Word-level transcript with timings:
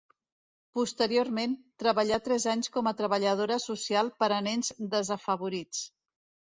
Posteriorment, 0.77 1.53
treballà 1.83 2.19
tres 2.29 2.49
anys 2.55 2.73
com 2.79 2.91
a 2.93 2.97
treballadora 3.03 3.61
social 3.69 4.11
per 4.25 4.35
a 4.41 4.43
nens 4.51 4.75
desafavorits. 4.97 5.89